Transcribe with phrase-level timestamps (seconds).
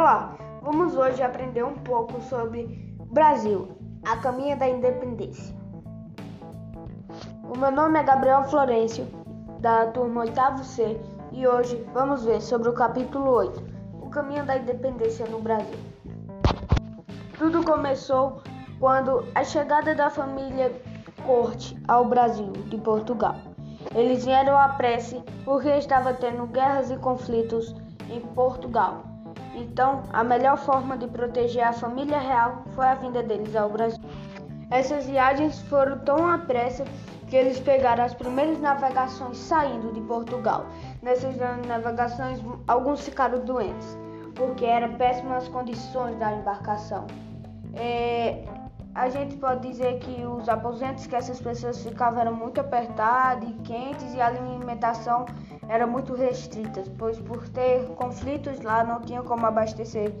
[0.00, 3.68] Olá, vamos hoje aprender um pouco sobre Brasil,
[4.02, 5.54] a caminha da independência.
[7.44, 9.06] O meu nome é Gabriel Florencio,
[9.60, 10.98] da turma 8 C,
[11.32, 13.62] e hoje vamos ver sobre o capítulo 8,
[14.00, 15.78] o caminho da independência no Brasil.
[17.36, 18.40] Tudo começou
[18.78, 20.72] quando a chegada da família
[21.26, 23.34] Corte ao Brasil de Portugal.
[23.94, 27.76] Eles vieram à prece porque estava tendo guerras e conflitos
[28.08, 29.09] em Portugal.
[29.54, 34.00] Então, a melhor forma de proteger a família real foi a vinda deles ao Brasil.
[34.70, 36.84] Essas viagens foram tão à pressa
[37.28, 40.66] que eles pegaram as primeiras navegações saindo de Portugal.
[41.02, 43.96] Nessas navegações, alguns ficaram doentes,
[44.34, 47.06] porque eram péssimas condições da embarcação.
[47.74, 48.44] É,
[48.94, 53.52] a gente pode dizer que os aposentos que essas pessoas ficavam eram muito apertados e
[53.62, 55.26] quentes e a alimentação
[55.68, 60.12] era muito restrita, pois por ter conflitos lá não tinha como abastecer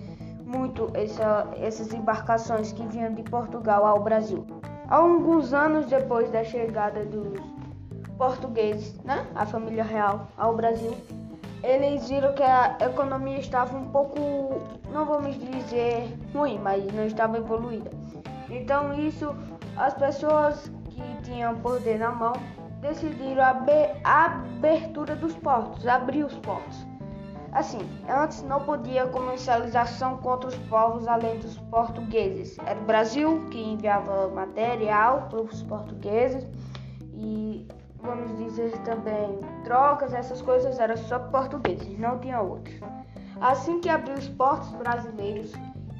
[0.44, 4.46] muito essa, essas embarcações que vinham de Portugal ao Brasil.
[4.88, 7.38] Alguns anos depois da chegada dos
[8.16, 10.96] portugueses, né, a família real, ao Brasil,
[11.62, 14.18] eles viram que a economia estava um pouco,
[14.92, 17.90] não vamos dizer ruim, mas não estava evoluída.
[18.50, 19.34] Então isso,
[19.76, 22.32] as pessoas que tinham poder na mão
[22.80, 26.86] decidiram a abertura dos portos, abrir os portos.
[27.52, 32.56] Assim, antes não podia comercialização contra os povos além dos portugueses.
[32.64, 36.46] Era o Brasil que enviava material para os portugueses
[37.12, 37.66] e
[38.02, 42.78] vamos dizer também trocas, essas coisas eram só portugueses, não tinha outros.
[43.40, 45.52] Assim que abriu os portos brasileiros,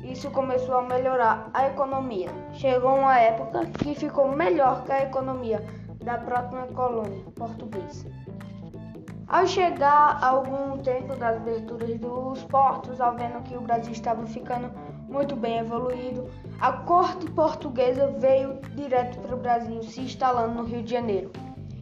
[0.03, 2.31] isso começou a melhorar a economia.
[2.53, 5.63] Chegou uma época que ficou melhor que a economia
[6.03, 8.11] da própria colônia portuguesa.
[9.29, 14.71] Ao chegar algum tempo das aberturas dos portos, ao vendo que o Brasil estava ficando
[15.09, 16.29] muito bem evoluído,
[16.61, 21.31] a corte portuguesa veio direto para o Brasil, se instalando no Rio de Janeiro.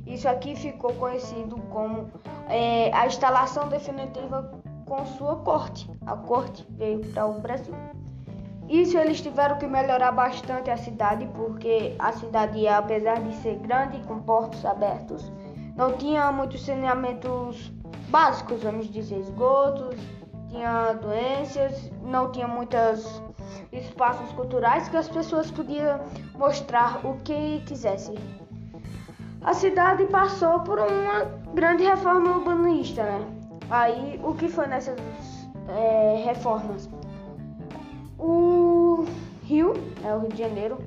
[0.07, 2.11] Isso aqui ficou conhecido como
[2.49, 4.51] é, a instalação definitiva
[4.85, 5.91] com sua corte.
[6.07, 7.75] A corte veio para o Brasil.
[8.69, 13.97] Isso eles tiveram que melhorar bastante a cidade, porque a cidade, apesar de ser grande
[13.97, 15.33] e com portos abertos,
[15.75, 17.73] não tinha muitos saneamentos
[18.11, 19.97] básicos, vamos dizer, esgotos,
[20.51, 23.23] tinha doenças, não tinha muitos
[23.73, 26.01] espaços culturais que as pessoas podiam
[26.37, 28.17] mostrar o que quisessem.
[29.43, 31.25] A cidade passou por uma
[31.55, 33.27] grande reforma urbanista, né?
[33.71, 34.99] Aí, o que foi nessas
[35.69, 36.89] é, reformas?
[38.19, 39.07] O
[39.45, 40.79] Rio, né, o Rio de Janeiro,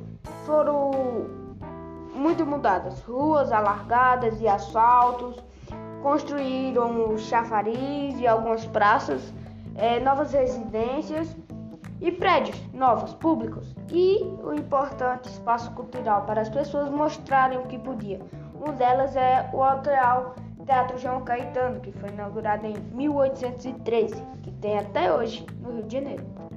[0.46, 0.92] foram
[2.14, 3.02] muito mudadas.
[3.03, 5.41] Ruas alargadas e asfaltos,
[6.03, 9.34] construíram chafariz e algumas praças,
[9.75, 11.34] é, novas residências
[12.02, 13.74] e prédios novos, públicos.
[13.90, 18.22] E o importante espaço cultural para as pessoas mostrarem o que podiam.
[18.53, 24.78] Uma delas é o Atual Teatro João Caetano, que foi inaugurado em 1813, que tem
[24.78, 26.51] até hoje no Rio de Janeiro.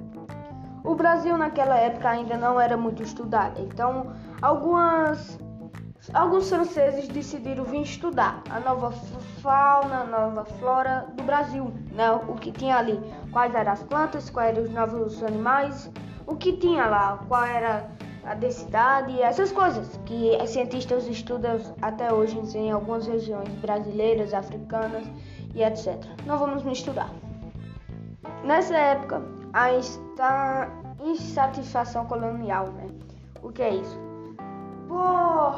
[0.85, 5.39] O Brasil naquela época ainda não era muito estudado, então algumas
[6.13, 8.91] alguns franceses decidiram vir estudar a nova
[9.41, 12.11] fauna, a nova flora do Brasil, né?
[12.11, 13.01] O que tinha ali,
[13.31, 15.91] quais eram as plantas, quais eram os novos animais,
[16.27, 17.89] o que tinha lá, qual era
[18.23, 25.05] a densidade, essas coisas que cientistas estudam até hoje em algumas regiões brasileiras, africanas
[25.55, 26.03] e etc.
[26.27, 27.09] Não vamos misturar.
[28.43, 30.67] Nessa época, a
[31.01, 32.89] insatisfação colonial, né?
[33.41, 33.97] O que é isso?
[34.89, 35.55] Por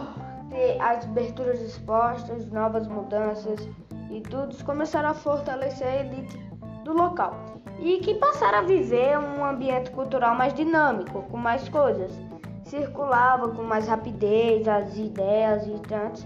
[0.51, 3.67] ter as aberturas expostas, novas mudanças
[4.11, 6.37] e tudo, começaram a fortalecer a elite
[6.83, 7.33] do local
[7.79, 12.11] e que passaram a viver um ambiente cultural mais dinâmico, com mais coisas.
[12.65, 16.23] Circulava com mais rapidez as ideias e tantos.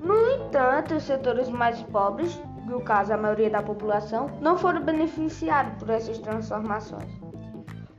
[0.00, 5.74] No entanto, os setores mais pobres no caso a maioria da população, não foram beneficiados
[5.78, 7.10] por essas transformações.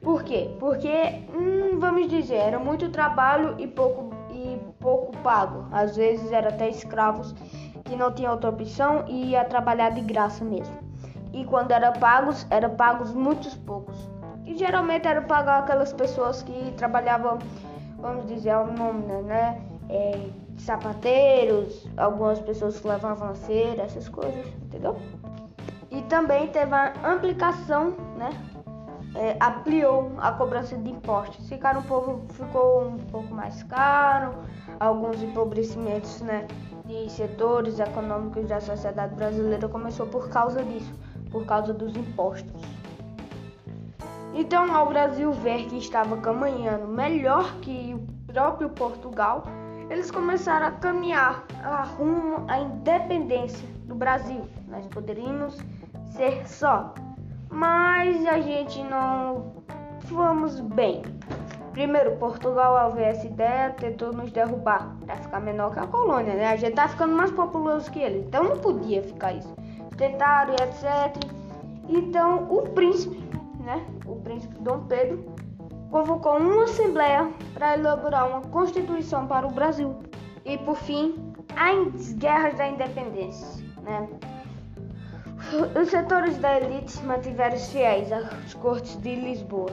[0.02, 0.56] Por quê?
[0.60, 5.66] Porque, hum, vamos dizer, era muito trabalho e pouco, e pouco pago.
[5.72, 7.34] Às vezes eram até escravos
[7.84, 10.78] que não tinham outra opção e ia trabalhar de graça mesmo.
[11.34, 14.10] E quando eram pagos, eram pagos muitos poucos.
[14.46, 17.40] E geralmente era pagar aquelas pessoas que trabalhavam,
[17.98, 19.60] vamos dizer, o nome, né?
[19.90, 20.20] É,
[20.57, 24.98] sapateiros, algumas pessoas que levavam a feira, essas coisas, entendeu?
[25.92, 28.30] E também teve a aplicação, né?
[29.16, 31.48] É, ampliou a cobrança de impostos.
[31.48, 34.36] Ficaram um pouco, ficou um pouco mais caro,
[34.80, 36.48] alguns empobrecimentos, né?
[36.86, 40.94] De setores econômicos da sociedade brasileira começou por causa disso,
[41.31, 42.62] por causa dos impostos.
[44.34, 49.46] Então, ao Brasil ver que estava caminhando melhor que o próprio Portugal,
[49.90, 54.48] eles começaram a caminhar a rumo à independência do Brasil.
[54.68, 55.58] Nós poderíamos
[56.10, 56.94] ser só,
[57.50, 59.64] mas a gente não
[60.02, 61.04] fomos bem.
[61.72, 66.34] Primeiro, Portugal, ao ver essa ideia, tentou nos derrubar para ficar menor que a colônia,
[66.34, 66.48] né?
[66.48, 69.54] A gente tá ficando mais populoso que eles, então não podia ficar isso.
[69.98, 71.22] Tentaram etc.
[71.90, 73.22] Então, o príncipe,
[73.60, 73.86] né?
[74.06, 75.35] O príncipe Dom Pedro
[75.92, 79.96] convocou uma assembleia para elaborar uma constituição para o Brasil.
[80.44, 81.16] E por fim,
[81.56, 84.08] as guerras da independência, né?
[85.80, 89.72] Os setores da elite mantiveram-se fiéis às cortes de Lisboa.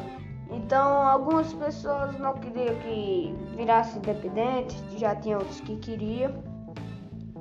[0.50, 6.32] Então, algumas pessoas não queriam que virasse independente, já tinha outros que queriam,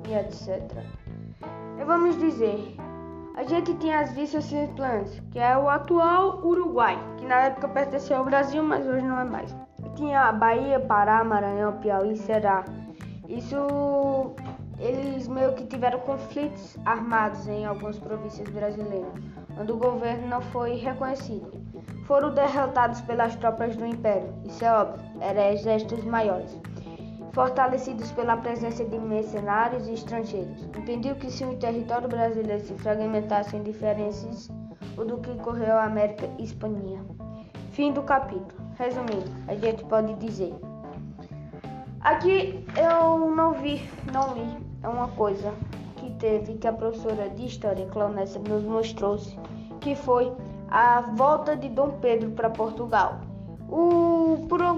[0.08, 0.82] e etc.
[1.78, 2.74] E vamos dizer,
[3.34, 8.16] a gente tinha as vistas simplantes, que é o atual Uruguai, que na época pertencia
[8.16, 9.54] ao Brasil, mas hoje não é mais.
[9.96, 12.64] Tinha a Bahia, Pará, Maranhão, Piauí Ceará.
[13.28, 13.56] Isso
[14.78, 19.12] eles meio que tiveram conflitos armados em algumas províncias brasileiras,
[19.58, 21.52] onde o governo não foi reconhecido.
[22.04, 26.58] Foram derrotados pelas tropas do Império, isso é óbvio, eram exércitos maiores,
[27.32, 30.64] fortalecidos pela presença de mercenários e estrangeiros.
[30.76, 34.48] Impediu que se o território brasileiro se fragmentasse em diferenças
[34.96, 37.00] do que correu a América Hispânia.
[37.70, 38.62] Fim do capítulo.
[38.78, 40.54] Resumindo, a gente pode dizer
[42.02, 44.56] Aqui eu não vi, não li.
[44.82, 45.54] É uma coisa
[45.96, 49.16] que teve que a professora de História, Cleonessa, nos mostrou
[49.80, 50.32] que foi
[50.68, 53.20] a volta de Dom Pedro para Portugal.
[53.68, 54.21] O,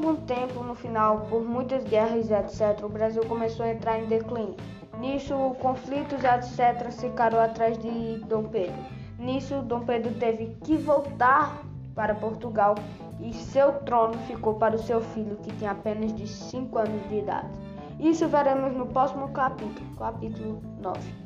[0.04, 4.54] algum tempo, no final, por muitas guerras, etc., o Brasil começou a entrar em declínio.
[5.00, 8.76] Nisso, conflitos, etc., ficaram atrás de Dom Pedro.
[9.18, 11.62] Nisso, Dom Pedro teve que voltar
[11.94, 12.74] para Portugal
[13.18, 17.20] e seu trono ficou para o seu filho, que tinha apenas de 5 anos de
[17.20, 17.48] idade.
[17.98, 21.23] Isso veremos no próximo capítulo, capítulo 9.